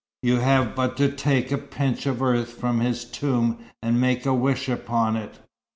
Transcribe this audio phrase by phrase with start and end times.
[0.23, 4.33] You have but to take a pinch of earth from his tomb, and make a
[4.33, 5.37] wish upon it.